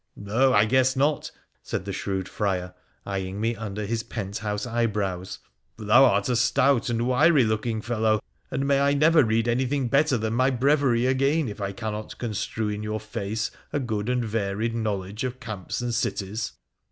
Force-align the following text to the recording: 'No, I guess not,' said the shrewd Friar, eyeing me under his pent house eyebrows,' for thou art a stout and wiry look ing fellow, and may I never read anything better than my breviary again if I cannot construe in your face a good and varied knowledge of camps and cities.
'No, 0.15 0.51
I 0.51 0.65
guess 0.65 0.95
not,' 0.95 1.29
said 1.61 1.85
the 1.85 1.93
shrewd 1.93 2.27
Friar, 2.27 2.73
eyeing 3.05 3.39
me 3.39 3.55
under 3.55 3.85
his 3.85 4.01
pent 4.01 4.39
house 4.39 4.65
eyebrows,' 4.65 5.37
for 5.77 5.85
thou 5.85 6.05
art 6.05 6.27
a 6.27 6.35
stout 6.35 6.89
and 6.89 7.07
wiry 7.07 7.43
look 7.43 7.67
ing 7.67 7.81
fellow, 7.83 8.19
and 8.49 8.65
may 8.67 8.79
I 8.79 8.95
never 8.95 9.23
read 9.23 9.47
anything 9.47 9.89
better 9.89 10.17
than 10.17 10.33
my 10.33 10.49
breviary 10.49 11.05
again 11.05 11.47
if 11.47 11.61
I 11.61 11.71
cannot 11.71 12.17
construe 12.17 12.69
in 12.69 12.81
your 12.81 12.99
face 12.99 13.51
a 13.71 13.79
good 13.79 14.09
and 14.09 14.25
varied 14.25 14.73
knowledge 14.73 15.23
of 15.23 15.39
camps 15.39 15.81
and 15.81 15.93
cities. 15.93 16.53